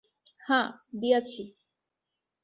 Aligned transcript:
হাঁ, 0.45 0.67
দিয়াছি। 0.99 1.41